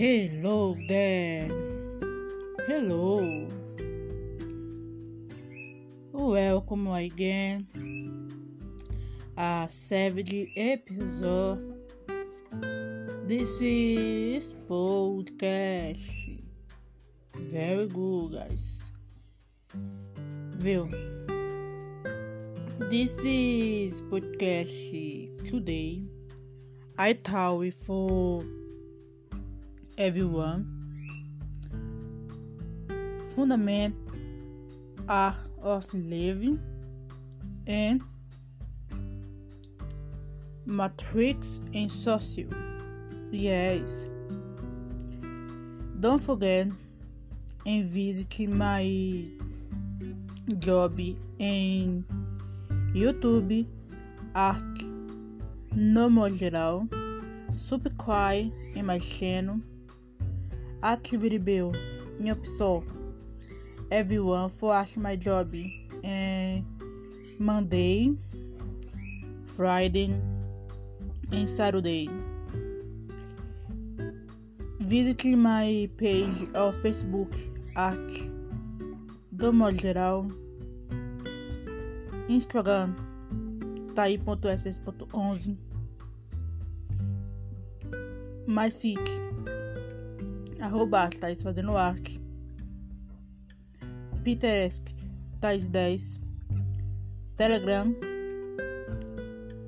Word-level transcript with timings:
Hello 0.00 0.74
there. 0.88 1.44
Hello. 2.66 3.46
Oh, 6.14 6.30
welcome 6.30 6.86
again. 6.88 7.66
A 9.36 9.68
seventh 9.68 10.32
episode. 10.56 11.76
This 13.28 13.60
is 13.60 14.54
podcast. 14.70 16.40
Very 17.36 17.86
good, 17.86 18.32
guys. 18.40 18.80
Well, 20.64 20.88
This 22.88 23.12
is 23.22 24.00
podcast 24.08 25.44
today. 25.44 26.04
I 26.96 27.12
thought 27.12 27.74
for 27.74 28.42
everyone. 30.00 30.64
Fundament 33.36 33.94
are 35.06 35.36
of 35.62 35.92
living 35.92 36.58
and 37.66 38.00
matrix 40.64 41.60
and 41.74 41.92
social. 41.92 42.48
Yes. 43.30 44.06
Don't 46.00 46.22
forget 46.22 46.68
and 47.66 47.84
visit 47.84 48.48
my 48.48 49.26
job 50.58 50.98
in 51.38 52.06
YouTube 52.94 53.66
Art 54.34 54.64
no 55.74 56.08
modo 56.08 56.36
geral. 56.36 56.88
Subscribe 57.58 58.50
em 58.74 58.86
my 58.86 58.98
channel 58.98 59.60
bill 61.44 61.72
in 62.18 62.26
opção 62.30 62.82
everyone 63.90 64.48
for 64.48 64.86
my 64.96 65.16
job 65.16 65.52
and 66.04 66.64
Monday, 67.38 68.14
Friday 69.56 70.14
and 71.32 71.48
Saturday. 71.48 72.08
Visit 74.78 75.24
my 75.24 75.88
page 75.96 76.48
of 76.54 76.74
Facebook 76.82 77.32
at 77.76 77.98
do 79.32 79.52
modo 79.52 79.76
geral 79.76 80.26
Instagram 82.28 82.94
tai.ss.11 83.94 85.56
My 88.46 88.68
site 88.68 89.29
arroba 90.60 91.08
Thais 91.08 91.42
fazendo 91.42 91.76
arte. 91.76 92.20
Pinterest, 94.22 94.84
Thais 95.40 95.66
10. 95.66 96.20
Telegram, 97.36 97.94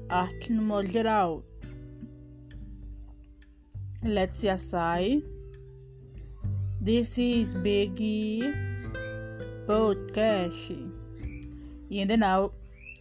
arte 0.09 0.53
no 0.53 0.63
modo 0.63 0.89
geral. 0.89 1.43
Let's 4.05 4.39
see 4.39 4.49
aside. 4.49 5.23
This 6.81 7.17
is 7.17 7.55
Big 7.55 8.43
Podcast. 9.67 10.77
E 11.89 12.01
ainda 12.01 12.17
não, 12.17 12.53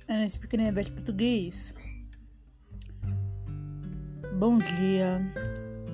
eu 0.07 0.29
speak 0.29 0.55
in 0.55 0.73
português. 0.73 1.73
Bom 4.39 4.57
dia 4.57 5.50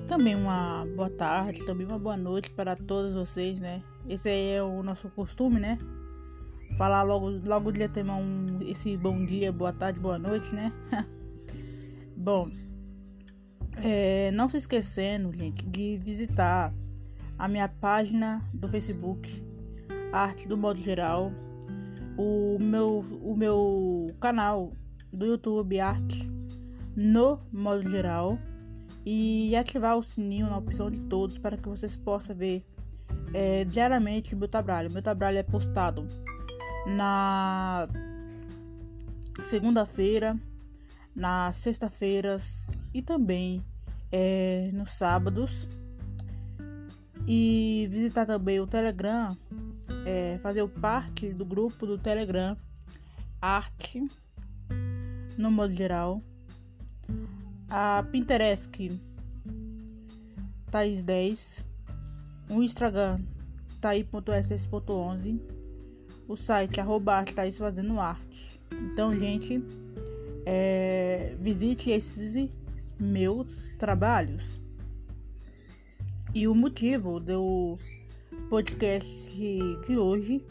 também 0.08 0.34
uma 0.34 0.86
boa 0.96 1.10
tarde, 1.10 1.64
também 1.66 1.86
uma 1.86 1.98
boa 1.98 2.16
noite 2.16 2.50
para 2.50 2.74
todos 2.74 3.12
vocês, 3.12 3.60
né? 3.60 3.82
Esse 4.08 4.30
aí 4.30 4.52
é 4.52 4.62
o 4.62 4.82
nosso 4.82 5.10
costume, 5.10 5.60
né? 5.60 5.76
Falar 6.78 7.02
logo, 7.02 7.28
logo 7.44 7.70
de 7.70 7.86
ter 7.88 8.04
um, 8.08 8.58
esse 8.62 8.96
bom 8.96 9.24
dia, 9.26 9.52
boa 9.52 9.72
tarde, 9.72 10.00
boa 10.00 10.18
noite, 10.18 10.52
né? 10.54 10.72
bom, 12.16 12.50
é, 13.76 14.30
não 14.30 14.48
se 14.48 14.56
esquecendo, 14.56 15.30
gente, 15.36 15.62
de 15.66 15.98
visitar 15.98 16.72
a 17.38 17.46
minha 17.46 17.68
página 17.68 18.42
do 18.54 18.66
Facebook, 18.66 19.44
Arte 20.10 20.48
do 20.48 20.56
Modo 20.56 20.80
Geral, 20.80 21.30
o 22.16 22.56
meu, 22.58 23.00
o 23.22 23.36
meu 23.36 24.06
canal 24.18 24.70
do 25.12 25.26
YouTube, 25.26 25.78
Arte 25.78 26.32
no 26.96 27.40
Modo 27.52 27.88
Geral 27.90 28.38
e 29.10 29.56
ativar 29.56 29.96
o 29.96 30.02
sininho 30.02 30.50
na 30.50 30.58
opção 30.58 30.90
de 30.90 30.98
todos 31.08 31.38
para 31.38 31.56
que 31.56 31.66
vocês 31.66 31.96
possam 31.96 32.36
ver 32.36 32.62
é, 33.32 33.64
diariamente 33.64 34.36
meu 34.36 34.48
trabalho. 34.48 34.90
Meu 34.90 35.00
trabalho 35.00 35.38
é 35.38 35.42
postado 35.42 36.06
na 36.86 37.88
segunda-feira, 39.48 40.38
nas 41.16 41.56
sexta-feiras 41.56 42.66
e 42.92 43.00
também 43.00 43.64
é, 44.12 44.68
nos 44.74 44.90
sábados. 44.90 45.66
E 47.26 47.88
visitar 47.90 48.26
também 48.26 48.60
o 48.60 48.66
Telegram, 48.66 49.34
é, 50.04 50.38
fazer 50.42 50.68
parte 50.68 51.32
do 51.32 51.46
grupo 51.46 51.86
do 51.86 51.96
Telegram 51.96 52.54
Arte 53.40 54.06
no 55.38 55.50
modo 55.50 55.72
geral 55.72 56.20
a 57.68 58.04
Pinterest 58.10 58.70
Thais 60.70 61.02
10, 61.02 61.64
o 62.50 62.62
Instagram 62.62 63.20
Thaí.ss.11, 63.80 65.40
o 66.26 66.36
site 66.36 66.80
arroba 66.80 67.24
Thaís 67.24 67.58
Fazendo 67.58 67.98
Arte. 67.98 68.60
Então, 68.72 69.18
gente, 69.18 69.62
é, 70.44 71.34
visite 71.40 71.90
esses 71.90 72.50
meus 72.98 73.70
trabalhos. 73.78 74.60
E 76.34 76.46
o 76.46 76.54
motivo 76.54 77.18
do 77.18 77.78
podcast 78.50 79.30
de 79.86 79.96
hoje, 79.96 80.44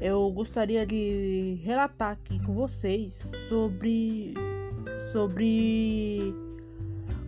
eu 0.00 0.30
gostaria 0.30 0.86
de 0.86 1.60
relatar 1.64 2.12
aqui 2.12 2.38
com 2.44 2.54
vocês 2.54 3.28
sobre 3.48 4.34
sobre 5.12 6.34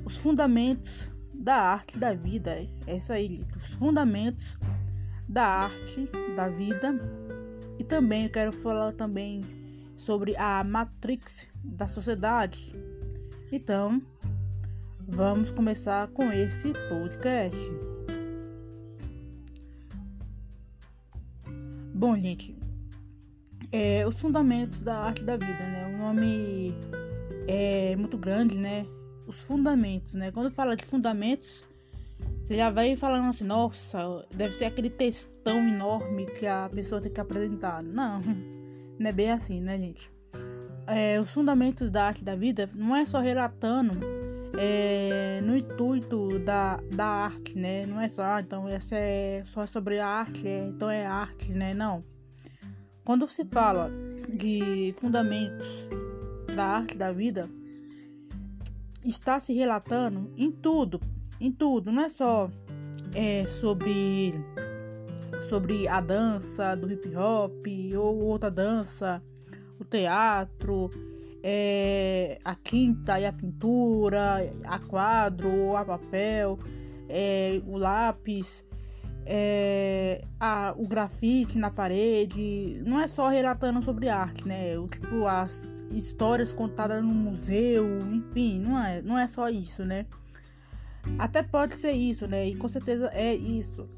os 0.05 0.17
fundamentos 0.19 1.11
da 1.35 1.57
arte 1.57 1.99
da 1.99 2.15
vida. 2.15 2.67
É 2.87 2.97
isso 2.97 3.13
aí, 3.13 3.45
os 3.57 3.75
fundamentos 3.75 4.57
da 5.29 5.45
arte 5.45 6.09
da 6.37 6.49
vida. 6.49 6.95
E 7.79 7.85
também 7.85 8.25
eu 8.25 8.31
quero 8.31 8.53
falar 8.53 8.93
também 8.93 9.41
sobre 9.97 10.37
a 10.37 10.63
matrix 10.63 11.47
da 11.65 11.89
sociedade. 11.89 12.75
Então, 13.51 14.01
vamos 15.09 15.51
começar 15.51 16.07
com 16.09 16.31
esse 16.33 16.73
podcast. 16.89 17.59
Bom, 21.95 22.17
gente, 22.17 22.57
é, 23.71 24.07
os 24.07 24.21
fundamentos 24.21 24.83
da 24.83 24.99
arte 24.99 25.25
da 25.25 25.37
vida, 25.37 25.67
né? 25.67 25.95
O 25.95 25.99
nome 25.99 26.75
é 27.53 27.97
muito 27.97 28.17
grande, 28.17 28.57
né? 28.57 28.87
Os 29.27 29.43
fundamentos, 29.43 30.15
né? 30.15 30.33
Quando 30.33 30.51
fala 30.51 30.75
de 30.75 30.85
fundamentos, 30.87 31.63
você 32.43 32.57
já 32.57 32.71
vai 32.71 32.97
falando 32.97 33.29
assim, 33.29 33.45
nossa, 33.45 34.27
deve 34.35 34.55
ser 34.55 34.65
aquele 34.65 34.89
textão 34.89 35.59
enorme 35.59 36.27
que 36.27 36.47
a 36.47 36.69
pessoa 36.73 37.01
tem 37.01 37.13
que 37.13 37.21
apresentar. 37.21 37.83
Não, 37.83 38.21
não 38.99 39.07
é 39.07 39.13
bem 39.13 39.31
assim, 39.31 39.61
né, 39.61 39.79
gente? 39.79 40.11
É, 40.87 41.21
os 41.21 41.31
fundamentos 41.31 41.91
da 41.91 42.07
arte 42.07 42.25
da 42.25 42.35
vida 42.35 42.71
não 42.75 42.97
é 42.97 43.05
só 43.05 43.21
relatando 43.21 43.99
é, 44.59 45.41
no 45.43 45.57
intuito 45.57 46.39
da, 46.39 46.81
da 46.95 47.07
arte, 47.07 47.57
né? 47.57 47.85
Não 47.85 48.01
é 48.01 48.09
só, 48.09 48.23
ah, 48.23 48.41
então 48.41 48.67
essa 48.67 48.97
é 48.97 49.43
só 49.45 49.67
sobre 49.67 49.99
a 49.99 50.09
arte, 50.09 50.49
é, 50.49 50.67
então 50.67 50.91
é 50.91 51.05
arte, 51.05 51.53
né? 51.53 51.75
Não. 51.75 52.03
Quando 53.05 53.27
se 53.27 53.45
fala 53.45 53.91
de 54.29 54.95
fundamentos 54.99 55.67
da 56.55 56.65
arte 56.65 56.97
da 56.97 57.13
vida 57.13 57.49
está 59.05 59.39
se 59.39 59.53
relatando 59.53 60.31
em 60.37 60.51
tudo, 60.51 61.01
em 61.41 61.51
tudo, 61.51 61.91
não 61.91 62.03
é 62.03 62.09
só 62.09 62.51
é, 63.15 63.47
sobre 63.49 64.35
sobre 65.49 65.89
a 65.89 66.01
dança 66.01 66.75
do 66.75 66.91
hip 66.91 67.15
hop 67.17 67.67
ou 67.97 68.25
outra 68.25 68.51
dança, 68.51 69.23
o 69.79 69.85
teatro, 69.85 70.89
é, 71.43 72.39
a 72.45 72.55
tinta 72.55 73.19
e 73.19 73.27
a 73.27 73.33
pintura, 73.33 74.51
a 74.65 74.79
quadro, 74.79 75.77
a 75.77 75.85
papel, 75.85 76.59
é, 77.09 77.61
o 77.67 77.77
lápis, 77.77 78.65
é, 79.27 80.25
a, 80.39 80.75
o 80.77 80.87
grafite 80.87 81.59
na 81.59 81.71
parede. 81.71 82.81
Não 82.87 83.01
é 83.01 83.09
só 83.09 83.29
relatando 83.29 83.83
sobre 83.83 84.09
arte, 84.09 84.47
né? 84.47 84.79
O, 84.79 84.87
tipo, 84.87 85.27
as 85.27 85.72
histórias 85.97 86.53
contadas 86.53 87.03
no 87.03 87.13
museu, 87.13 87.87
enfim, 88.13 88.61
não 88.61 88.79
é, 88.79 89.03
não 89.03 89.19
é 89.19 89.27
só 89.27 89.49
isso, 89.49 89.85
né? 89.85 90.07
Até 91.19 91.43
pode 91.43 91.77
ser 91.77 91.93
isso, 91.93 92.27
né? 92.27 92.49
E 92.49 92.55
com 92.55 92.69
certeza 92.69 93.11
é 93.13 93.35
isso. 93.35 93.89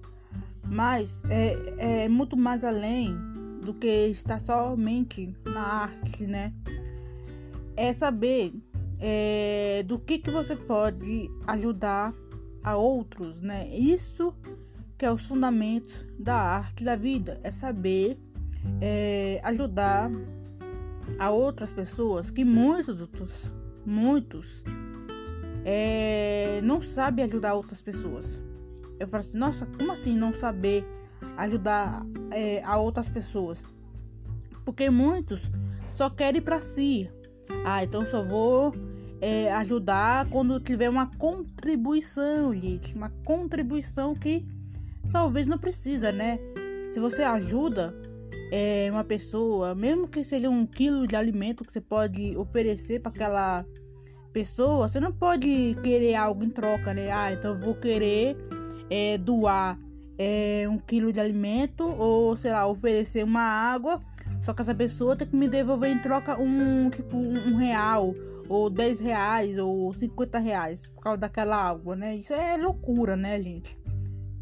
Mas 0.66 1.22
é, 1.28 2.04
é 2.04 2.08
muito 2.08 2.36
mais 2.36 2.64
além 2.64 3.16
do 3.62 3.74
que 3.74 3.86
estar 4.08 4.40
somente 4.40 5.34
na 5.44 5.60
arte, 5.60 6.26
né? 6.26 6.52
É 7.76 7.92
saber 7.92 8.54
é, 9.00 9.82
do 9.86 9.98
que, 9.98 10.18
que 10.18 10.30
você 10.30 10.56
pode 10.56 11.30
ajudar 11.46 12.14
a 12.62 12.76
outros, 12.76 13.42
né? 13.42 13.68
Isso 13.68 14.34
que 14.96 15.04
é 15.04 15.12
os 15.12 15.26
fundamentos 15.26 16.06
da 16.18 16.36
arte 16.36 16.84
da 16.84 16.96
vida, 16.96 17.40
é 17.42 17.50
saber 17.50 18.18
é, 18.80 19.40
ajudar 19.44 20.10
a 21.18 21.30
outras 21.30 21.72
pessoas 21.72 22.30
que 22.30 22.44
muitos 22.44 23.52
muitos 23.84 24.64
é, 25.64 26.60
não 26.62 26.82
sabem 26.82 27.24
ajudar 27.24 27.54
outras 27.54 27.80
pessoas. 27.80 28.42
Eu 28.98 29.08
falo 29.08 29.20
assim, 29.20 29.38
nossa, 29.38 29.66
como 29.66 29.92
assim 29.92 30.16
não 30.16 30.32
saber 30.32 30.86
ajudar 31.36 32.04
é, 32.30 32.62
a 32.62 32.76
outras 32.76 33.08
pessoas? 33.08 33.64
Porque 34.64 34.90
muitos 34.90 35.50
só 35.94 36.08
querem 36.10 36.40
para 36.40 36.60
si. 36.60 37.10
Ah, 37.64 37.82
então 37.82 38.04
só 38.04 38.22
vou 38.22 38.74
é, 39.20 39.52
ajudar 39.54 40.28
quando 40.28 40.60
tiver 40.60 40.88
uma 40.88 41.10
contribuição, 41.16 42.54
gente. 42.54 42.94
Uma 42.94 43.10
contribuição 43.24 44.14
que 44.14 44.46
talvez 45.10 45.46
não 45.46 45.58
precisa, 45.58 46.12
né? 46.12 46.38
Se 46.92 47.00
você 47.00 47.22
ajuda 47.22 47.94
é, 48.56 48.88
uma 48.88 49.02
pessoa, 49.02 49.74
mesmo 49.74 50.06
que 50.06 50.22
seja 50.22 50.48
um 50.48 50.64
quilo 50.64 51.08
de 51.08 51.16
alimento 51.16 51.64
que 51.64 51.72
você 51.72 51.80
pode 51.80 52.36
oferecer 52.36 53.00
para 53.00 53.10
aquela 53.10 53.66
pessoa, 54.32 54.86
você 54.86 55.00
não 55.00 55.10
pode 55.10 55.76
querer 55.82 56.14
algo 56.14 56.44
em 56.44 56.50
troca, 56.50 56.94
né? 56.94 57.10
Ah, 57.10 57.32
então 57.32 57.54
eu 57.54 57.60
vou 57.60 57.74
querer 57.74 58.36
é, 58.88 59.18
doar 59.18 59.76
é, 60.16 60.68
um 60.70 60.78
quilo 60.78 61.12
de 61.12 61.18
alimento 61.18 61.82
ou, 61.98 62.36
sei 62.36 62.52
lá, 62.52 62.64
oferecer 62.64 63.24
uma 63.24 63.42
água, 63.42 64.00
só 64.40 64.54
que 64.54 64.62
essa 64.62 64.74
pessoa 64.74 65.16
tem 65.16 65.26
que 65.26 65.34
me 65.34 65.48
devolver 65.48 65.90
em 65.90 65.98
troca 65.98 66.40
um, 66.40 66.90
tipo, 66.90 67.16
um, 67.16 67.56
real 67.56 68.14
ou 68.48 68.70
10 68.70 69.00
reais 69.00 69.58
ou 69.58 69.92
50 69.92 70.38
reais 70.38 70.88
por 70.90 71.02
causa 71.02 71.18
daquela 71.18 71.56
água, 71.56 71.96
né? 71.96 72.14
Isso 72.14 72.32
é 72.32 72.56
loucura, 72.56 73.16
né, 73.16 73.42
gente? 73.42 73.76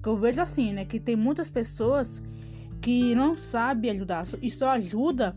Que 0.02 0.08
eu 0.10 0.18
vejo 0.18 0.38
assim, 0.38 0.74
né? 0.74 0.84
Que 0.84 1.00
tem 1.00 1.16
muitas 1.16 1.48
pessoas 1.48 2.22
que 2.82 3.14
não 3.14 3.36
sabem 3.36 3.92
ajudar 3.92 4.24
e 4.42 4.50
só 4.50 4.70
ajuda 4.70 5.36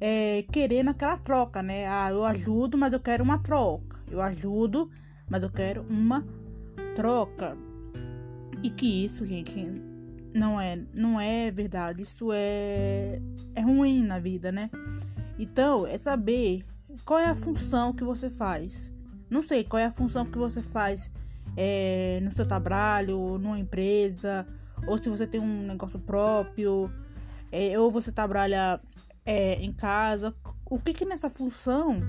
é, 0.00 0.44
querendo 0.50 0.88
aquela 0.88 1.18
troca, 1.18 1.62
né? 1.62 1.86
Ah, 1.86 2.10
eu 2.10 2.24
ajudo, 2.24 2.76
mas 2.78 2.94
eu 2.94 3.00
quero 3.00 3.22
uma 3.22 3.38
troca. 3.38 3.98
Eu 4.10 4.20
ajudo, 4.22 4.90
mas 5.28 5.42
eu 5.42 5.50
quero 5.50 5.82
uma 5.90 6.24
troca. 6.94 7.56
E 8.62 8.70
que 8.70 9.04
isso, 9.04 9.26
gente, 9.26 9.70
não 10.34 10.58
é, 10.58 10.78
não 10.94 11.20
é 11.20 11.50
verdade. 11.50 12.02
Isso 12.02 12.30
é, 12.32 13.20
é 13.54 13.60
ruim 13.60 14.02
na 14.02 14.18
vida, 14.18 14.50
né? 14.50 14.70
Então, 15.38 15.86
é 15.86 15.98
saber 15.98 16.64
qual 17.04 17.20
é 17.20 17.26
a 17.26 17.34
função 17.34 17.92
que 17.92 18.04
você 18.04 18.30
faz. 18.30 18.90
Não 19.28 19.42
sei 19.42 19.64
qual 19.64 19.80
é 19.80 19.84
a 19.84 19.90
função 19.90 20.24
que 20.24 20.38
você 20.38 20.62
faz 20.62 21.10
é, 21.56 22.20
no 22.22 22.34
seu 22.34 22.46
trabalho, 22.46 23.38
numa 23.38 23.58
empresa, 23.58 24.46
ou 24.86 24.98
se 24.98 25.08
você 25.08 25.26
tem 25.26 25.40
um 25.40 25.66
negócio 25.66 25.98
próprio, 25.98 26.90
é, 27.50 27.78
ou 27.78 27.90
você 27.90 28.12
trabalha 28.12 28.80
é, 29.24 29.54
em 29.62 29.72
casa. 29.72 30.34
O 30.64 30.78
que 30.78 30.92
que 30.92 31.04
nessa 31.04 31.28
função 31.28 32.00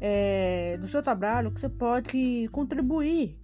é, 0.00 0.76
do 0.78 0.86
seu 0.86 1.02
trabalho 1.02 1.50
que 1.50 1.60
você 1.60 1.68
pode 1.68 2.48
contribuir 2.50 3.38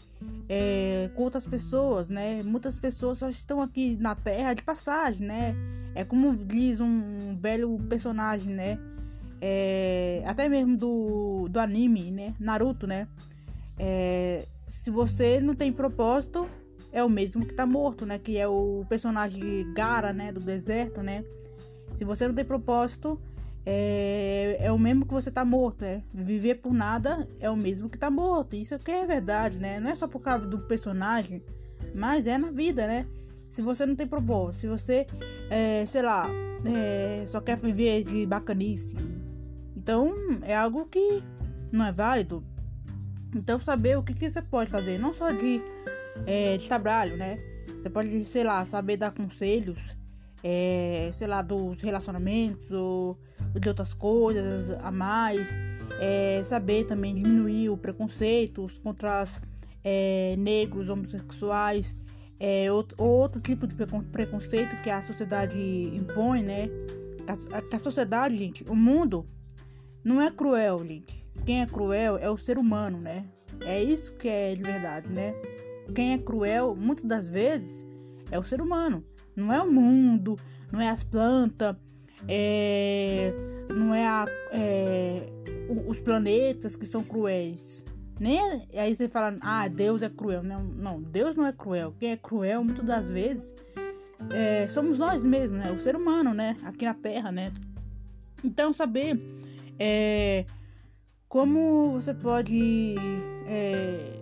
é, 0.48 1.10
com 1.14 1.22
outras 1.22 1.46
pessoas, 1.46 2.08
né? 2.08 2.42
Muitas 2.42 2.78
pessoas 2.78 3.18
só 3.18 3.28
estão 3.28 3.62
aqui 3.62 3.96
na 3.96 4.14
Terra 4.14 4.54
de 4.54 4.62
passagem, 4.62 5.26
né? 5.26 5.54
É 5.94 6.04
como 6.04 6.34
diz 6.36 6.80
um 6.80 7.36
velho 7.36 7.78
personagem, 7.88 8.54
né? 8.54 8.78
É, 9.40 10.22
até 10.26 10.48
mesmo 10.48 10.76
do, 10.76 11.48
do 11.48 11.60
anime, 11.60 12.10
né? 12.10 12.34
Naruto, 12.40 12.86
né? 12.86 13.06
É, 13.78 14.46
se 14.66 14.90
você 14.90 15.40
não 15.40 15.54
tem 15.54 15.72
propósito, 15.72 16.48
é 16.92 17.02
o 17.02 17.08
mesmo 17.08 17.44
que 17.44 17.54
tá 17.54 17.66
morto, 17.66 18.06
né? 18.06 18.18
Que 18.18 18.38
é 18.38 18.48
o 18.48 18.84
personagem 18.88 19.72
Gara, 19.72 20.12
né? 20.12 20.32
Do 20.32 20.40
deserto, 20.40 21.02
né? 21.02 21.24
Se 21.94 22.04
você 22.04 22.26
não 22.26 22.34
tem 22.34 22.44
propósito, 22.44 23.20
é, 23.70 24.56
é 24.60 24.72
o 24.72 24.78
mesmo 24.78 25.04
que 25.04 25.12
você 25.12 25.30
tá 25.30 25.44
morto, 25.44 25.82
né? 25.82 26.02
Viver 26.12 26.56
por 26.56 26.72
nada 26.72 27.28
é 27.38 27.50
o 27.50 27.56
mesmo 27.56 27.90
que 27.90 27.98
tá 27.98 28.10
morto. 28.10 28.56
Isso 28.56 28.74
aqui 28.74 28.90
é 28.90 29.04
verdade, 29.04 29.58
né? 29.58 29.78
Não 29.78 29.90
é 29.90 29.94
só 29.94 30.08
por 30.08 30.20
causa 30.20 30.46
do 30.46 30.58
personagem, 30.60 31.42
mas 31.94 32.26
é 32.26 32.38
na 32.38 32.50
vida, 32.50 32.86
né? 32.86 33.06
Se 33.50 33.60
você 33.60 33.84
não 33.84 33.94
tem 33.94 34.06
propósito, 34.06 34.60
se 34.60 34.66
você, 34.68 35.06
é, 35.50 35.84
sei 35.86 36.02
lá, 36.02 36.26
é, 36.64 37.24
só 37.26 37.40
quer 37.40 37.58
viver 37.58 38.04
de 38.04 38.24
bacanice, 38.26 38.96
então 39.76 40.14
é 40.42 40.56
algo 40.56 40.86
que 40.86 41.22
não 41.70 41.84
é 41.84 41.92
válido. 41.92 42.42
Então 43.34 43.58
saber 43.58 43.98
o 43.98 44.02
que, 44.02 44.14
que 44.14 44.30
você 44.30 44.40
pode 44.40 44.70
fazer, 44.70 44.98
não 44.98 45.12
só 45.12 45.30
de, 45.30 45.62
é, 46.26 46.56
de 46.56 46.66
trabalho, 46.66 47.16
né? 47.16 47.38
Você 47.80 47.90
pode, 47.90 48.24
sei 48.24 48.44
lá, 48.44 48.64
saber 48.64 48.96
dar 48.96 49.12
conselhos, 49.12 49.96
é, 50.42 51.10
sei 51.12 51.26
lá, 51.26 51.42
dos 51.42 51.80
relacionamentos 51.80 52.70
ou 52.70 53.18
de 53.58 53.68
outras 53.68 53.94
coisas 53.94 54.70
a 54.82 54.90
mais, 54.90 55.56
é, 56.00 56.42
saber 56.44 56.84
também 56.84 57.14
diminuir 57.14 57.70
o 57.70 57.76
preconceitos 57.76 58.78
contra 58.78 59.22
os 59.22 59.40
é, 59.84 60.34
negros, 60.38 60.88
homossexuais, 60.88 61.96
é, 62.40 62.70
outro, 62.70 63.02
outro 63.02 63.40
tipo 63.40 63.66
de 63.66 63.74
preconceito 63.74 64.76
que 64.82 64.90
a 64.90 65.00
sociedade 65.02 65.58
impõe, 65.58 66.42
né? 66.42 66.68
A, 67.26 67.76
a 67.76 67.78
sociedade, 67.78 68.36
gente, 68.36 68.64
o 68.68 68.74
mundo 68.74 69.26
não 70.04 70.20
é 70.20 70.30
cruel, 70.30 70.84
gente. 70.84 71.26
Quem 71.44 71.62
é 71.62 71.66
cruel 71.66 72.16
é 72.18 72.30
o 72.30 72.36
ser 72.36 72.58
humano, 72.58 72.98
né? 72.98 73.24
É 73.60 73.82
isso 73.82 74.12
que 74.14 74.28
é 74.28 74.54
de 74.54 74.62
verdade, 74.62 75.08
né? 75.08 75.34
Quem 75.94 76.12
é 76.12 76.18
cruel, 76.18 76.74
muitas 76.76 77.04
das 77.04 77.28
vezes, 77.28 77.86
é 78.30 78.38
o 78.38 78.44
ser 78.44 78.60
humano. 78.60 79.04
Não 79.34 79.52
é 79.52 79.62
o 79.62 79.70
mundo, 79.70 80.36
não 80.70 80.80
é 80.80 80.88
as 80.88 81.02
plantas, 81.04 81.76
é, 82.26 83.32
não 83.68 83.94
é, 83.94 84.06
a, 84.06 84.26
é, 84.52 85.28
os 85.86 86.00
planetas 86.00 86.76
que 86.76 86.86
são 86.86 87.02
cruéis. 87.02 87.84
Nem 88.18 88.40
aí 88.76 88.96
você 88.96 89.08
fala, 89.08 89.36
ah, 89.40 89.68
Deus 89.68 90.02
é 90.02 90.08
cruel. 90.08 90.42
Não, 90.42 90.64
não, 90.64 91.00
Deus 91.00 91.36
não 91.36 91.46
é 91.46 91.52
cruel. 91.52 91.94
Quem 91.98 92.10
é 92.10 92.16
cruel, 92.16 92.64
muitas 92.64 92.84
das 92.84 93.10
vezes, 93.10 93.54
é, 94.30 94.66
somos 94.68 94.98
nós 94.98 95.24
mesmos, 95.24 95.58
né? 95.58 95.70
O 95.70 95.78
ser 95.78 95.94
humano, 95.94 96.34
né? 96.34 96.56
Aqui 96.64 96.84
na 96.84 96.94
Terra, 96.94 97.30
né? 97.30 97.52
Então, 98.42 98.72
saber 98.72 99.20
é, 99.78 100.44
como 101.28 101.92
você 101.92 102.12
pode, 102.12 102.96
é, 103.46 104.17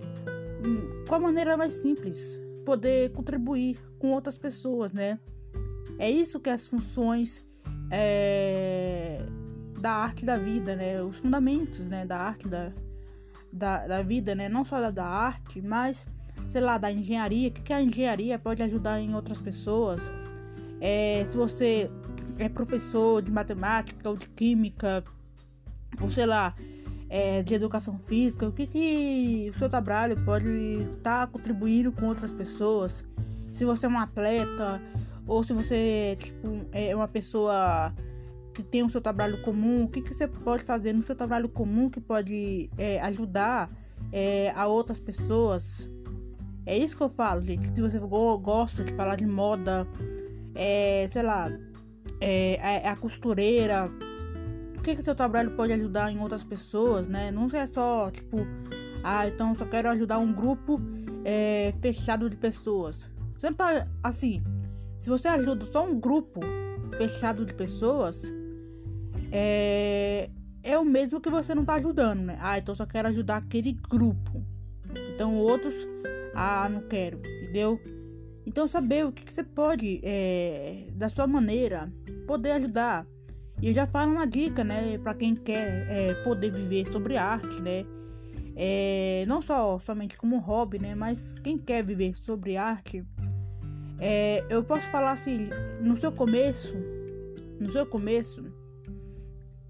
qual 1.09 1.21
maneira 1.21 1.57
mais 1.57 1.75
simples, 1.75 2.41
poder 2.65 3.13
contribuir 3.13 3.79
com 3.99 4.13
outras 4.13 4.37
pessoas, 4.37 4.93
né? 4.93 5.19
É 5.99 6.11
isso 6.11 6.41
que 6.41 6.51
as 6.51 6.67
funções 6.67 7.45
é, 7.91 9.25
da 9.81 9.93
arte 9.93 10.25
da 10.25 10.37
vida, 10.37 10.75
né? 10.77 11.03
Os 11.03 11.21
fundamentos, 11.21 11.81
né? 11.81 12.05
Da 12.05 12.19
arte 12.19 12.49
da, 12.49 12.73
da, 13.53 13.87
da 13.87 14.03
vida, 14.03 14.35
né? 14.35 14.49
Não 14.49 14.65
só 14.65 14.81
da, 14.81 14.91
da 14.91 15.07
arte, 15.07 15.63
mas, 15.63 16.07
sei 16.47 16.61
lá, 16.61 16.77
da 16.79 16.91
engenharia. 16.91 17.49
O 17.49 17.53
que, 17.53 17.63
que 17.63 17.73
a 17.73 17.81
engenharia 17.81 18.39
pode 18.39 18.63
ajudar 18.63 19.01
em 19.01 19.15
outras 19.15 19.41
pessoas? 19.41 20.01
É, 20.81 21.25
se 21.27 21.37
você 21.37 21.91
é 22.39 22.49
professor 22.49 23.23
de 23.23 23.31
matemática 23.31 24.11
ou 24.11 24.17
de 24.17 24.29
química, 24.29 25.03
ou 26.01 26.11
sei 26.11 26.27
lá, 26.27 26.55
é, 27.17 27.43
de 27.43 27.55
educação 27.55 27.99
física, 28.07 28.47
o 28.47 28.53
que, 28.53 28.67
que 28.67 29.47
o 29.49 29.53
seu 29.55 29.71
trabalho 29.71 30.23
pode 30.23 30.51
estar 30.97 31.21
tá 31.21 31.27
contribuindo 31.27 31.91
com 31.91 32.09
outras 32.09 32.31
pessoas? 32.31 33.07
Se 33.55 33.65
você 33.65 33.87
é 33.87 33.89
um 33.89 33.99
atleta, 33.99 34.83
ou 35.27 35.43
se 35.43 35.55
você 35.55 36.19
tipo, 36.21 36.67
é 36.73 36.95
uma 36.95 37.09
pessoa 37.09 37.91
que 38.53 38.63
tem 38.63 38.83
o 38.83 38.91
seu 38.91 39.01
trabalho 39.01 39.41
comum, 39.41 39.85
o 39.85 39.89
que, 39.89 40.03
que 40.03 40.13
você 40.13 40.29
pode 40.29 40.63
fazer 40.63 40.93
no 40.93 41.03
seu 41.03 41.15
trabalho 41.15 41.49
comum 41.49 41.89
que 41.89 42.03
pode 42.03 42.69
é, 42.77 43.01
ajudar 43.01 43.71
é, 44.13 44.53
a 44.55 44.67
outras 44.67 45.01
pessoas? 45.01 45.89
É 46.67 46.77
isso 46.77 46.95
que 46.95 47.03
eu 47.03 47.09
falo, 47.09 47.41
gente. 47.41 47.75
Se 47.75 47.81
você 47.81 47.99
gosta 47.99 48.85
de 48.85 48.93
falar 48.93 49.17
de 49.17 49.27
moda, 49.27 49.89
é, 50.55 51.09
sei 51.11 51.23
lá, 51.23 51.51
é, 52.21 52.83
é 52.85 52.89
a 52.91 52.97
costureira, 52.97 53.91
que, 54.87 54.95
que 54.95 55.03
seu 55.03 55.17
trabalho 55.17 55.51
pode 55.51 55.73
ajudar 55.73 56.13
em 56.13 56.21
outras 56.21 56.45
pessoas, 56.45 57.09
né? 57.09 57.33
Não 57.33 57.49
é 57.53 57.67
só, 57.67 58.09
tipo, 58.09 58.39
ah, 59.03 59.27
então 59.27 59.53
só 59.53 59.67
quero 59.67 59.89
ajudar 59.89 60.19
um 60.19 60.33
grupo 60.33 60.81
é, 61.25 61.75
fechado 61.83 62.31
de 62.31 62.37
pessoas. 62.37 63.11
Não 63.43 63.53
tá 63.53 63.89
assim. 64.01 64.45
Se 65.01 65.11
você 65.11 65.27
ajuda 65.27 65.67
só 65.67 65.85
um 65.85 65.99
grupo 65.99 66.39
fechado 66.97 67.45
de 67.45 67.53
pessoas, 67.53 68.23
é, 69.33 70.31
é 70.63 70.79
o 70.79 70.85
mesmo 70.85 71.21
que 71.21 71.29
você 71.29 71.53
não 71.53 71.65
tá 71.65 71.75
ajudando, 71.75 72.21
né? 72.21 72.39
Ah, 72.41 72.57
então 72.57 72.73
só 72.73 72.87
quero 72.87 73.09
ajudar 73.09 73.39
aquele 73.39 73.73
grupo. 73.73 74.41
Então 75.13 75.37
outros 75.37 75.75
Ah, 76.33 76.69
não 76.69 76.83
quero, 76.83 77.19
entendeu? 77.19 77.81
Então 78.47 78.69
saber 78.69 79.05
o 79.05 79.11
que, 79.11 79.25
que 79.25 79.33
você 79.33 79.43
pode, 79.43 80.01
é, 80.05 80.87
da 80.93 81.09
sua 81.09 81.27
maneira, 81.27 81.93
poder 82.27 82.53
ajudar. 82.53 83.05
E 83.61 83.73
já 83.73 83.87
falo 83.87 84.13
uma 84.13 84.27
dica, 84.27 84.63
né, 84.63 84.99
para 84.99 85.15
quem 85.15 85.35
quer 85.35 85.87
é, 85.89 86.15
poder 86.23 86.51
viver 86.53 86.91
sobre 86.93 87.17
arte, 87.17 87.61
né? 87.63 87.85
É, 88.55 89.25
não 89.27 89.41
só 89.41 89.79
somente 89.79 90.17
como 90.17 90.39
hobby, 90.39 90.79
né? 90.79 90.95
Mas 90.95 91.39
quem 91.39 91.59
quer 91.59 91.85
viver 91.85 92.15
sobre 92.15 92.57
arte, 92.57 93.05
é, 93.99 94.45
eu 94.51 94.63
posso 94.63 94.91
falar 94.91 95.13
assim, 95.13 95.49
no 95.81 95.97
seu 95.97 96.13
começo, 96.13 96.75
no 97.59 97.71
seu 97.71 97.87
começo, 97.87 98.45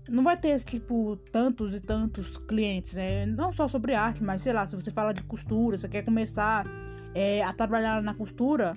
não 0.08 0.22
vai 0.22 0.36
ter 0.36 0.58
tipo 0.60 1.16
tantos 1.32 1.74
e 1.74 1.80
tantos 1.80 2.36
clientes, 2.38 2.94
né? 2.94 3.26
Não 3.26 3.52
só 3.52 3.68
sobre 3.68 3.94
arte, 3.94 4.22
mas 4.22 4.42
sei 4.42 4.52
lá, 4.52 4.66
se 4.66 4.76
você 4.76 4.90
fala 4.90 5.12
de 5.12 5.22
costura, 5.22 5.76
você 5.76 5.88
quer 5.88 6.02
começar 6.02 6.64
é, 7.14 7.42
a 7.42 7.52
trabalhar 7.52 8.02
na 8.02 8.14
costura, 8.14 8.72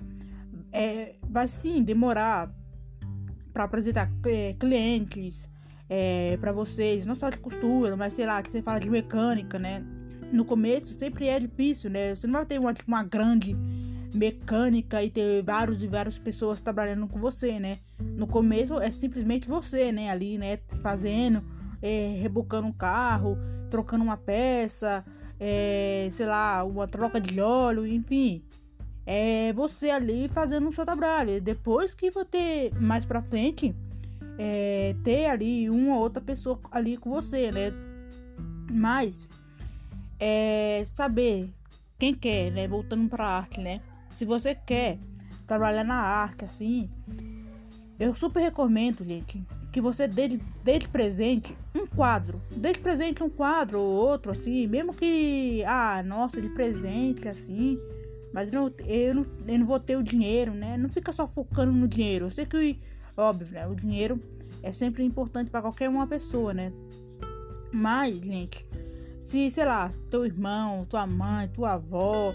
é, 0.72 1.16
vai 1.28 1.46
sim 1.46 1.82
demorar 1.82 2.52
para 3.60 3.64
apresentar 3.66 4.10
é, 4.24 4.54
clientes 4.58 5.48
é, 5.88 6.38
para 6.40 6.50
vocês, 6.50 7.04
não 7.04 7.14
só 7.14 7.28
de 7.28 7.36
costura, 7.36 7.94
mas 7.94 8.14
sei 8.14 8.24
lá, 8.24 8.42
que 8.42 8.50
você 8.50 8.62
fala 8.62 8.78
de 8.78 8.88
mecânica, 8.88 9.58
né? 9.58 9.84
No 10.32 10.44
começo 10.44 10.98
sempre 10.98 11.26
é 11.26 11.38
difícil, 11.38 11.90
né? 11.90 12.14
Você 12.14 12.26
não 12.26 12.34
vai 12.34 12.46
ter 12.46 12.58
uma, 12.58 12.72
tipo, 12.72 12.88
uma 12.88 13.02
grande 13.02 13.54
mecânica 14.14 15.02
e 15.02 15.10
ter 15.10 15.42
vários 15.42 15.82
e 15.82 15.86
várias 15.86 16.18
pessoas 16.18 16.60
trabalhando 16.60 17.06
com 17.06 17.18
você, 17.18 17.58
né? 17.58 17.78
No 17.98 18.26
começo 18.26 18.80
é 18.80 18.90
simplesmente 18.90 19.46
você, 19.46 19.92
né? 19.92 20.08
Ali, 20.08 20.38
né? 20.38 20.60
Fazendo, 20.80 21.44
é, 21.82 22.18
rebocando 22.22 22.66
um 22.66 22.72
carro, 22.72 23.36
trocando 23.68 24.02
uma 24.02 24.16
peça, 24.16 25.04
é, 25.38 26.08
sei 26.12 26.24
lá, 26.24 26.64
uma 26.64 26.88
troca 26.88 27.20
de 27.20 27.40
óleo, 27.40 27.86
enfim. 27.86 28.42
É 29.12 29.52
você 29.54 29.90
ali 29.90 30.28
fazendo 30.28 30.68
o 30.68 30.72
seu 30.72 30.84
trabalho. 30.84 31.40
Depois 31.40 31.92
que 31.92 32.12
você, 32.12 32.70
mais 32.78 33.04
pra 33.04 33.20
frente, 33.20 33.74
é, 34.38 34.94
ter 35.02 35.26
ali 35.26 35.68
uma 35.68 35.96
ou 35.96 36.02
outra 36.02 36.22
pessoa 36.22 36.60
ali 36.70 36.96
com 36.96 37.10
você, 37.10 37.50
né? 37.50 37.72
Mas, 38.70 39.28
é, 40.16 40.80
saber 40.94 41.52
quem 41.98 42.14
quer, 42.14 42.52
né? 42.52 42.68
Voltando 42.68 43.08
pra 43.08 43.26
arte, 43.26 43.60
né? 43.60 43.80
Se 44.10 44.24
você 44.24 44.54
quer 44.54 44.96
trabalhar 45.44 45.82
na 45.82 45.98
arte, 45.98 46.44
assim, 46.44 46.88
eu 47.98 48.14
super 48.14 48.38
recomendo, 48.38 49.04
gente, 49.04 49.44
que 49.72 49.80
você 49.80 50.06
dê 50.06 50.28
de, 50.28 50.36
dê 50.62 50.78
de 50.78 50.86
presente 50.86 51.58
um 51.74 51.84
quadro. 51.84 52.40
Dê 52.56 52.70
de 52.70 52.78
presente 52.78 53.24
um 53.24 53.28
quadro 53.28 53.80
ou 53.80 53.92
outro, 53.92 54.30
assim, 54.30 54.68
mesmo 54.68 54.94
que, 54.94 55.64
ah, 55.66 56.00
nossa, 56.00 56.40
de 56.40 56.48
presente, 56.50 57.26
assim. 57.26 57.76
Mas 58.32 58.52
eu 58.52 58.60
não, 58.60 58.72
eu, 58.86 59.14
não, 59.14 59.66
vou 59.66 59.80
ter 59.80 59.96
o 59.96 60.02
dinheiro, 60.02 60.52
né? 60.52 60.76
Não 60.76 60.88
fica 60.88 61.10
só 61.10 61.26
focando 61.26 61.72
no 61.72 61.88
dinheiro. 61.88 62.26
Eu 62.26 62.30
sei 62.30 62.46
que, 62.46 62.78
óbvio, 63.16 63.48
né? 63.52 63.66
O 63.66 63.74
dinheiro 63.74 64.20
é 64.62 64.72
sempre 64.72 65.02
importante 65.02 65.50
para 65.50 65.62
qualquer 65.62 65.88
uma 65.88 66.06
pessoa, 66.06 66.54
né? 66.54 66.72
Mas, 67.72 68.18
gente, 68.20 68.66
se, 69.20 69.50
sei 69.50 69.64
lá, 69.64 69.90
teu 70.10 70.24
irmão, 70.24 70.84
tua 70.84 71.06
mãe, 71.06 71.48
tua 71.48 71.72
avó, 71.72 72.34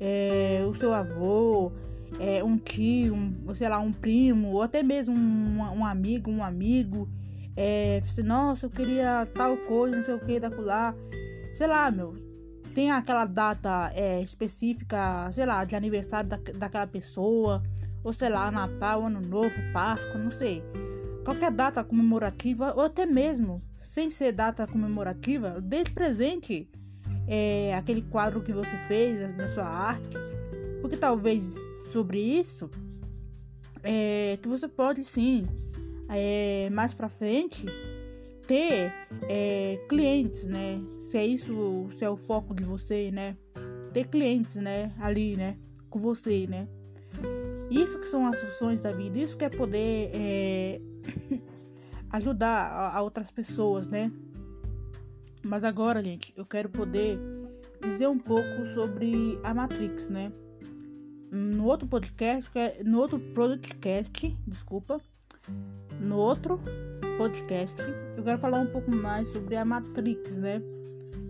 é, 0.00 0.64
o 0.68 0.74
seu 0.74 0.92
avô, 0.92 1.72
é, 2.18 2.42
um 2.44 2.58
tio, 2.58 3.14
um, 3.14 3.54
sei 3.54 3.68
lá, 3.68 3.78
um 3.78 3.92
primo, 3.92 4.52
ou 4.52 4.62
até 4.62 4.82
mesmo 4.82 5.14
um, 5.14 5.58
um 5.60 5.84
amigo, 5.84 6.30
um 6.30 6.42
amigo, 6.42 7.08
é, 7.56 8.00
nossa, 8.24 8.66
eu 8.66 8.70
queria 8.70 9.26
tal 9.34 9.56
coisa, 9.56 9.96
não 9.96 10.04
sei 10.04 10.14
o 10.14 10.20
que, 10.20 10.40
lá. 10.58 10.94
Sei 11.52 11.66
lá, 11.66 11.90
meu. 11.90 12.23
Tem 12.74 12.90
aquela 12.90 13.24
data 13.24 13.92
é, 13.94 14.20
específica, 14.20 15.30
sei 15.32 15.46
lá, 15.46 15.64
de 15.64 15.76
aniversário 15.76 16.28
da, 16.28 16.36
daquela 16.36 16.86
pessoa, 16.86 17.62
ou 18.02 18.12
sei 18.12 18.28
lá, 18.28 18.50
Natal, 18.50 19.04
Ano 19.04 19.20
Novo, 19.20 19.54
Páscoa, 19.72 20.18
não 20.18 20.30
sei. 20.30 20.62
Qualquer 21.24 21.52
data 21.52 21.84
comemorativa, 21.84 22.74
ou 22.76 22.82
até 22.82 23.06
mesmo 23.06 23.62
sem 23.80 24.10
ser 24.10 24.32
data 24.32 24.66
comemorativa, 24.66 25.60
dê 25.60 25.84
presente 25.84 26.68
é, 27.28 27.74
aquele 27.74 28.02
quadro 28.02 28.42
que 28.42 28.52
você 28.52 28.76
fez 28.88 29.34
da 29.36 29.46
sua 29.46 29.64
arte, 29.64 30.16
porque 30.80 30.96
talvez 30.96 31.54
sobre 31.90 32.18
isso, 32.18 32.68
é, 33.82 34.36
que 34.42 34.48
você 34.48 34.66
pode 34.66 35.04
sim, 35.04 35.46
é, 36.08 36.68
mais 36.70 36.92
para 36.92 37.08
frente, 37.08 37.66
ter 38.46 38.92
é, 39.28 39.78
clientes, 39.88 40.44
né? 40.44 40.80
Se 41.00 41.18
é 41.18 41.26
isso, 41.26 41.88
se 41.96 42.04
é 42.04 42.10
o 42.10 42.16
foco 42.16 42.54
de 42.54 42.64
você, 42.64 43.10
né? 43.10 43.36
Ter 43.92 44.08
clientes, 44.08 44.56
né? 44.56 44.92
Ali, 44.98 45.36
né? 45.36 45.56
Com 45.90 45.98
você, 45.98 46.46
né? 46.46 46.68
Isso 47.70 47.98
que 47.98 48.06
são 48.06 48.26
as 48.26 48.40
funções 48.40 48.80
da 48.80 48.92
vida, 48.92 49.18
isso 49.18 49.36
que 49.36 49.44
é 49.44 49.48
poder 49.48 50.10
é, 50.14 50.80
ajudar 52.10 52.70
a, 52.70 52.98
a 52.98 53.02
outras 53.02 53.30
pessoas, 53.30 53.88
né? 53.88 54.12
Mas 55.42 55.64
agora, 55.64 56.02
gente, 56.02 56.32
eu 56.36 56.46
quero 56.46 56.68
poder 56.68 57.18
dizer 57.82 58.08
um 58.08 58.18
pouco 58.18 58.64
sobre 58.74 59.38
a 59.42 59.52
Matrix, 59.52 60.08
né? 60.08 60.32
no 61.34 61.64
outro 61.64 61.88
podcast, 61.88 62.48
no 62.84 63.00
outro 63.00 63.18
podcast, 63.18 64.36
desculpa, 64.46 65.00
no 66.00 66.16
outro 66.16 66.60
podcast, 67.16 67.80
eu 68.16 68.22
quero 68.22 68.38
falar 68.38 68.60
um 68.60 68.66
pouco 68.66 68.90
mais 68.90 69.28
sobre 69.28 69.56
a 69.56 69.64
Matrix, 69.64 70.36
né? 70.36 70.60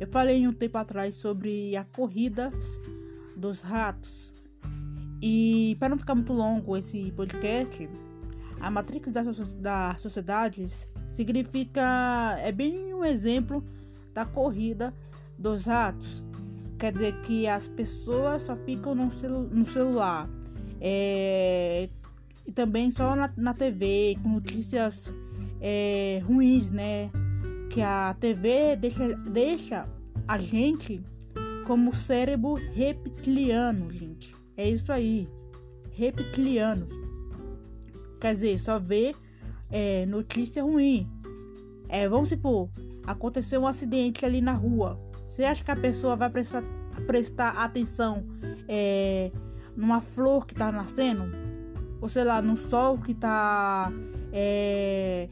Eu 0.01 0.07
falei 0.09 0.47
um 0.47 0.53
tempo 0.53 0.79
atrás 0.79 1.15
sobre 1.15 1.77
a 1.77 1.85
corrida 1.85 2.53
dos 3.37 3.61
ratos. 3.61 4.33
E 5.23 5.77
para 5.79 5.89
não 5.89 5.99
ficar 5.99 6.15
muito 6.15 6.33
longo 6.33 6.77
esse 6.77 7.13
podcast, 7.13 7.89
a 8.61 8.71
Matrix 8.71 9.13
da, 9.13 9.23
da 9.61 9.97
sociedade 9.97 10.69
significa 11.07 12.37
é 12.41 12.51
bem 12.51 12.95
um 12.95 13.05
exemplo 13.05 13.65
da 14.13 14.25
corrida 14.25 14.93
dos 15.39 15.67
ratos 15.67 16.25
quer 16.85 16.93
dizer 16.93 17.15
que 17.23 17.47
as 17.47 17.67
pessoas 17.67 18.43
só 18.43 18.55
ficam 18.57 18.95
no, 18.95 19.11
celu 19.11 19.49
no 19.51 19.65
celular. 19.65 20.29
É, 20.81 21.89
e 22.47 22.53
também 22.53 22.91
só 22.91 23.17
na, 23.17 23.33
na 23.39 23.55
TV, 23.55 24.19
com 24.23 24.29
notícias 24.29 25.13
é, 25.67 26.23
ruins, 26.27 26.71
né? 26.71 27.11
Que 27.71 27.81
a 27.81 28.15
TV 28.21 28.77
deixa, 28.77 29.09
deixa 29.31 29.89
a 30.29 30.37
gente 30.37 31.03
como 31.67 31.95
cérebro 31.95 32.55
reptiliano, 32.75 33.91
gente. 33.91 34.37
É 34.59 34.69
isso 34.69 34.93
aí. 34.93 35.27
Reptilianos. 35.91 36.93
Quer 38.21 38.35
dizer, 38.35 38.59
só 38.59 38.79
vê 38.79 39.15
é, 39.71 40.05
notícia 40.05 40.63
ruim. 40.63 41.09
É, 41.89 42.07
vamos 42.09 42.29
supor, 42.29 42.69
aconteceu 43.07 43.63
um 43.63 43.67
acidente 43.67 44.25
ali 44.25 44.43
na 44.43 44.53
rua. 44.53 45.01
Você 45.29 45.45
acha 45.45 45.65
que 45.65 45.71
a 45.71 45.77
pessoa 45.77 46.15
vai 46.15 46.29
prestar, 46.29 46.63
prestar 47.07 47.51
atenção 47.53 48.27
é, 48.69 49.33
numa 49.75 50.03
flor 50.03 50.47
que 50.47 50.55
tá 50.55 50.71
nascendo? 50.71 51.25
Ou 52.03 52.09
sei 52.09 52.25
lá, 52.25 52.43
no 52.43 52.57
sol 52.57 52.99
que 52.99 53.15
tá 53.15 53.91
é, 54.33 55.29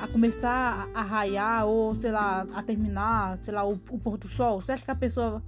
a 0.00 0.08
começar 0.08 0.88
a 0.94 1.02
raiar, 1.02 1.66
ou 1.66 1.94
sei 1.94 2.10
lá, 2.10 2.46
a 2.54 2.62
terminar, 2.62 3.38
sei 3.42 3.52
lá, 3.52 3.66
o, 3.66 3.72
o 3.72 3.98
pôr 3.98 4.16
do 4.16 4.26
sol? 4.26 4.60
Você 4.60 4.72
acha 4.72 4.84
que 4.84 4.90
a 4.90 4.94
pessoa 4.94 5.42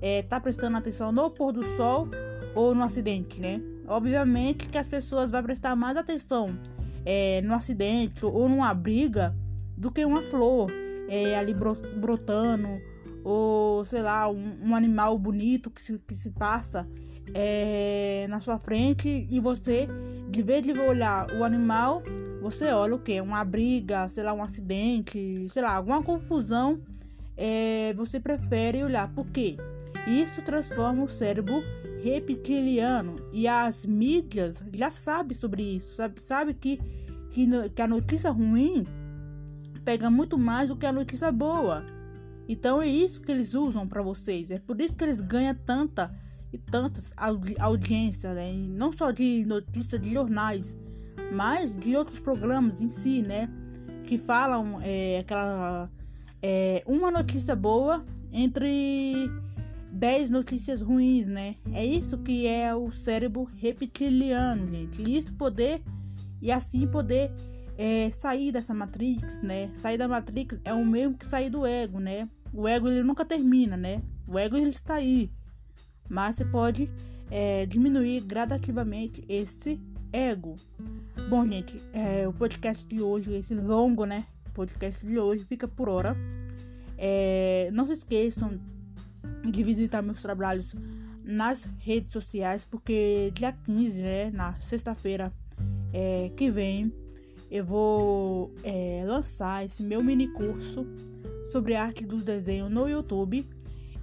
é, 0.00 0.22
tá 0.22 0.38
prestando 0.38 0.76
atenção 0.76 1.10
no 1.10 1.30
pôr 1.30 1.52
do 1.52 1.64
sol 1.76 2.08
ou 2.54 2.74
no 2.74 2.82
acidente, 2.82 3.40
né? 3.40 3.60
Obviamente 3.88 4.68
que 4.68 4.78
as 4.78 4.88
pessoas 4.88 5.30
vão 5.30 5.42
prestar 5.42 5.74
mais 5.76 5.96
atenção 5.96 6.56
é, 7.04 7.40
no 7.42 7.54
acidente 7.54 8.24
ou 8.24 8.48
numa 8.48 8.72
briga 8.74 9.34
do 9.76 9.90
que 9.90 10.04
uma 10.04 10.22
flor 10.22 10.70
é, 11.08 11.36
ali 11.36 11.54
brotando 11.54 12.80
ou 13.22 13.84
sei 13.84 14.02
lá, 14.02 14.28
um, 14.28 14.56
um 14.62 14.74
animal 14.74 15.18
bonito 15.18 15.68
que 15.70 15.82
se, 15.82 15.98
que 15.98 16.14
se 16.14 16.30
passa 16.30 16.88
é, 17.34 18.26
na 18.28 18.40
sua 18.40 18.58
frente 18.58 19.26
e 19.28 19.40
você, 19.40 19.88
de 20.28 20.42
vez 20.42 20.64
de 20.64 20.72
olhar 20.72 21.30
o 21.32 21.44
animal, 21.44 22.02
você 22.40 22.66
olha 22.66 22.94
o 22.94 22.98
que? 22.98 23.20
Uma 23.20 23.44
briga, 23.44 24.08
sei 24.08 24.24
lá, 24.24 24.32
um 24.32 24.42
acidente, 24.42 25.46
sei 25.48 25.62
lá, 25.62 25.74
alguma 25.74 26.02
confusão, 26.02 26.80
é, 27.36 27.92
você 27.94 28.18
prefere 28.18 28.82
olhar. 28.82 29.12
Por 29.12 29.26
quê? 29.26 29.56
Isso 30.06 30.42
transforma 30.42 31.02
o 31.02 31.08
cérebro 31.08 31.62
reptiliano 32.02 33.16
e 33.32 33.48
as 33.48 33.84
mídias 33.84 34.62
já 34.72 34.90
sabem 34.90 35.36
sobre 35.36 35.62
isso, 35.62 35.96
sabe, 35.96 36.20
sabe 36.20 36.54
que, 36.54 36.80
que, 37.30 37.48
que 37.70 37.82
a 37.82 37.88
notícia 37.88 38.30
ruim 38.30 38.86
pega 39.84 40.08
muito 40.10 40.38
mais 40.38 40.68
do 40.68 40.76
que 40.76 40.86
a 40.86 40.92
notícia 40.92 41.32
boa. 41.32 41.84
Então 42.48 42.80
é 42.80 42.86
isso 42.86 43.20
que 43.20 43.32
eles 43.32 43.54
usam 43.54 43.88
para 43.88 44.02
vocês. 44.02 44.50
É 44.50 44.58
por 44.58 44.80
isso 44.80 44.96
que 44.96 45.02
eles 45.02 45.20
ganham 45.20 45.54
tanta 45.54 46.14
e 46.52 46.58
tantas 46.58 47.12
audi 47.16 47.56
audiências, 47.58 48.34
né? 48.34 48.52
E 48.52 48.68
não 48.68 48.92
só 48.92 49.10
de 49.10 49.44
notícias 49.46 50.00
de 50.00 50.12
jornais, 50.12 50.76
mas 51.32 51.76
de 51.76 51.96
outros 51.96 52.18
programas 52.18 52.80
em 52.80 52.88
si, 52.88 53.22
né? 53.22 53.48
Que 54.04 54.16
falam 54.16 54.80
é, 54.82 55.18
aquela 55.18 55.90
é, 56.42 56.82
uma 56.86 57.10
notícia 57.10 57.56
boa 57.56 58.04
entre 58.32 59.30
10 59.92 60.30
notícias 60.30 60.80
ruins, 60.82 61.26
né? 61.26 61.56
É 61.72 61.84
isso 61.84 62.18
que 62.18 62.46
é 62.46 62.74
o 62.74 62.90
cérebro 62.90 63.44
reptiliano, 63.56 64.68
gente. 64.70 65.02
E 65.02 65.18
isso 65.18 65.32
poder 65.32 65.82
e 66.40 66.52
assim 66.52 66.86
poder 66.86 67.30
é, 67.78 68.10
sair 68.10 68.52
dessa 68.52 68.74
matrix, 68.74 69.40
né? 69.42 69.70
Sair 69.74 69.98
da 69.98 70.06
matrix 70.06 70.60
é 70.64 70.72
o 70.72 70.84
mesmo 70.84 71.16
que 71.16 71.26
sair 71.26 71.50
do 71.50 71.66
ego, 71.66 71.98
né? 71.98 72.28
O 72.52 72.66
ego 72.66 72.88
ele 72.88 73.02
nunca 73.02 73.24
termina, 73.24 73.76
né? 73.76 74.02
O 74.26 74.38
ego 74.38 74.56
ele 74.56 74.70
está 74.70 74.94
aí, 74.94 75.30
mas 76.08 76.36
você 76.36 76.44
pode 76.44 76.90
é, 77.30 77.66
diminuir 77.66 78.20
gradativamente 78.20 79.24
esse 79.28 79.80
ego. 80.12 80.56
Bom, 81.28 81.44
gente, 81.44 81.80
é, 81.92 82.26
o 82.26 82.32
podcast 82.32 82.86
de 82.86 83.00
hoje, 83.00 83.32
esse 83.32 83.54
longo, 83.54 84.04
né? 84.04 84.26
Podcast 84.54 85.04
de 85.04 85.18
hoje 85.18 85.44
fica 85.44 85.66
por 85.66 85.88
hora. 85.88 86.16
É, 86.96 87.68
não 87.72 87.86
se 87.86 87.92
esqueçam 87.92 88.58
de 89.44 89.62
visitar 89.62 90.02
meus 90.02 90.22
trabalhos 90.22 90.74
nas 91.22 91.68
redes 91.78 92.12
sociais, 92.12 92.64
porque 92.64 93.30
dia 93.34 93.52
15, 93.52 94.00
né, 94.00 94.30
na 94.30 94.54
sexta-feira 94.60 95.32
é, 95.92 96.30
que 96.36 96.50
vem, 96.50 96.92
eu 97.50 97.64
vou 97.64 98.54
é, 98.62 99.02
lançar 99.06 99.64
esse 99.64 99.82
meu 99.82 100.02
mini 100.02 100.28
curso 100.28 100.86
sobre 101.50 101.74
arte 101.74 102.04
do 102.04 102.18
desenho 102.18 102.68
no 102.68 102.88
YouTube. 102.88 103.46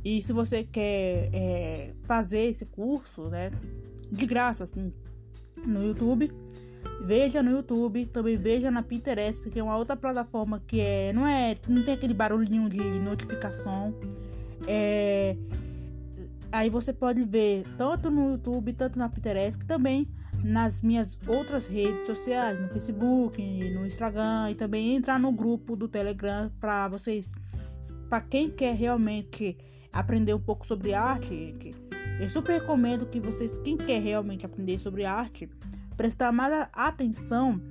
E 0.03 0.21
se 0.21 0.33
você 0.33 0.63
quer 0.63 1.29
é, 1.33 1.93
fazer 2.03 2.49
esse 2.49 2.65
curso, 2.65 3.29
né, 3.29 3.51
de 4.11 4.25
graça, 4.25 4.65
assim, 4.65 4.91
no 5.65 5.85
YouTube, 5.85 6.31
veja 7.05 7.41
no 7.41 7.51
YouTube, 7.51 8.05
também 8.07 8.35
veja 8.35 8.69
na 8.69 8.83
Pinterest, 8.83 9.49
que 9.49 9.59
é 9.59 9.63
uma 9.63 9.77
outra 9.77 9.95
plataforma 9.95 10.61
que 10.67 10.79
é, 10.81 11.13
não 11.13 11.25
é, 11.25 11.55
não 11.67 11.83
tem 11.83 11.93
aquele 11.93 12.13
barulhinho 12.13 12.69
de 12.69 12.79
notificação. 12.79 13.93
É, 14.67 15.37
aí 16.51 16.69
você 16.69 16.91
pode 16.91 17.23
ver 17.23 17.63
tanto 17.77 18.11
no 18.11 18.31
YouTube, 18.31 18.73
tanto 18.73 18.99
na 18.99 19.07
Pinterest, 19.07 19.57
que 19.57 19.65
também 19.65 20.07
nas 20.43 20.81
minhas 20.81 21.17
outras 21.27 21.65
redes 21.65 22.05
sociais, 22.05 22.59
no 22.59 22.67
Facebook, 22.67 23.41
no 23.69 23.85
Instagram 23.85 24.51
e 24.51 24.55
também 24.55 24.95
entrar 24.95 25.17
no 25.17 25.31
grupo 25.31 25.75
do 25.75 25.87
Telegram 25.87 26.51
para 26.59 26.89
vocês, 26.89 27.33
para 28.09 28.19
quem 28.19 28.49
quer 28.49 28.75
realmente 28.75 29.57
aprender 29.93 30.33
um 30.33 30.39
pouco 30.39 30.65
sobre 30.65 30.93
arte, 30.93 31.29
gente. 31.29 31.71
Eu 32.19 32.29
super 32.29 32.53
recomendo 32.53 33.05
que 33.05 33.19
vocês, 33.19 33.57
quem 33.59 33.77
quer 33.77 34.01
realmente 34.01 34.45
aprender 34.45 34.79
sobre 34.79 35.05
arte, 35.05 35.49
prestar 35.95 36.31
mais 36.31 36.67
atenção 36.73 37.61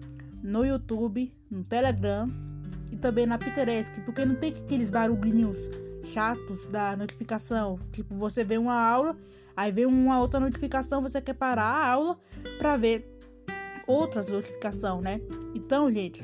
no 0.42 0.64
YouTube, 0.64 1.32
no 1.50 1.64
Telegram 1.64 2.28
e 2.90 2.96
também 2.96 3.26
na 3.26 3.38
Pinterest, 3.38 4.00
porque 4.02 4.24
não 4.24 4.36
tem 4.36 4.52
aqueles 4.52 4.90
barulhinhos 4.90 5.56
chatos 6.04 6.66
da 6.66 6.96
notificação. 6.96 7.78
Tipo, 7.90 8.14
você 8.14 8.44
vê 8.44 8.58
uma 8.58 8.74
aula, 8.74 9.16
aí 9.56 9.72
vem 9.72 9.86
uma 9.86 10.20
outra 10.20 10.38
notificação, 10.38 11.00
você 11.00 11.20
quer 11.20 11.34
parar 11.34 11.64
a 11.64 11.88
aula 11.88 12.18
para 12.58 12.76
ver 12.76 13.08
outras 13.86 14.28
notificações, 14.28 15.02
né? 15.02 15.20
Então, 15.54 15.90
gente, 15.90 16.22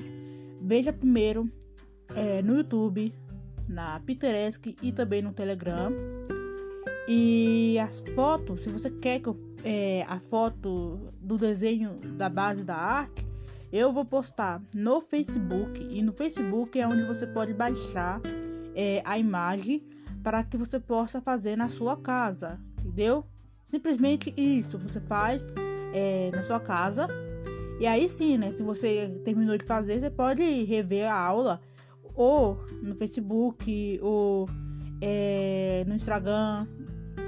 veja 0.61 0.93
primeiro 0.93 1.50
é, 2.14 2.43
no 2.43 2.57
YouTube, 2.57 3.14
na 3.68 4.00
Pinterest 4.00 4.76
e 4.82 4.92
também 4.92 5.22
no 5.22 5.32
Telegram. 5.32 5.92
E 7.06 7.78
as 7.78 8.02
fotos, 8.14 8.60
se 8.60 8.70
você 8.70 8.90
quer 8.90 9.20
que 9.20 9.28
eu 9.28 9.48
é, 9.64 10.04
a 10.08 10.18
foto 10.18 11.12
do 11.20 11.37
desenho 11.37 11.98
da 12.16 12.28
base 12.28 12.62
da 12.62 12.76
arte, 12.76 13.26
eu 13.72 13.92
vou 13.92 14.04
postar 14.04 14.62
no 14.75 15.00
Facebook 15.00 15.87
e 15.90 16.02
no 16.02 16.12
Facebook 16.12 16.78
é 16.78 16.87
onde 16.87 17.04
você 17.04 17.26
pode 17.26 17.52
baixar 17.52 18.20
é, 18.75 19.02
a 19.04 19.18
imagem 19.18 19.84
para 20.22 20.42
que 20.42 20.56
você 20.56 20.80
possa 20.80 21.21
fazer 21.21 21.56
na 21.56 21.69
sua 21.69 21.97
casa, 21.97 22.58
entendeu? 22.78 23.25
Simplesmente 23.64 24.32
isso 24.36 24.78
você 24.78 25.00
faz 25.00 25.47
é, 25.93 26.30
na 26.32 26.43
sua 26.43 26.60
casa 26.60 27.06
e 27.78 27.86
aí 27.86 28.08
sim, 28.08 28.38
né? 28.38 28.50
Se 28.52 28.62
você 28.62 29.21
terminou 29.25 29.56
de 29.56 29.64
fazer, 29.64 30.00
você 30.00 30.10
pode 30.10 30.43
rever 30.64 31.10
a 31.10 31.14
aula 31.14 31.60
ou 32.19 32.61
no 32.83 32.97
Facebook 32.97 33.99
ou 34.02 34.49
é, 35.00 35.85
no 35.87 35.95
Instagram, 35.95 36.67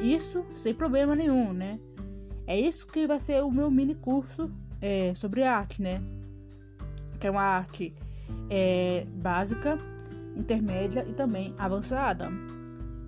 isso 0.03 0.45
sem 0.57 0.75
problema 0.75 1.15
nenhum, 1.15 1.53
né? 1.53 1.79
É 2.47 2.59
isso 2.59 2.87
que 2.89 3.07
vai 3.07 3.21
ser 3.21 3.45
o 3.45 3.51
meu 3.51 3.71
mini 3.71 3.95
curso 3.95 4.51
é, 4.81 5.15
sobre 5.15 5.45
arte, 5.45 5.81
né? 5.81 6.03
Que 7.21 7.29
é 7.29 7.31
uma 7.31 7.43
arte 7.43 7.95
é, 8.51 9.07
básica 9.23 9.79
intermédia 10.37 11.07
e 11.09 11.13
também 11.13 11.55
avançada. 11.57 12.29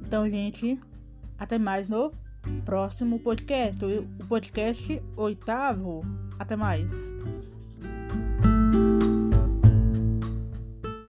Então, 0.06 0.28
gente, 0.30 0.78
até 1.36 1.58
mais 1.58 1.88
no 1.88 2.12
próximo 2.64 3.18
podcast, 3.18 3.84
o 3.84 4.26
podcast 4.28 5.02
oitavo. 5.16 6.02
Até 6.38 6.54
mais. 6.54 6.92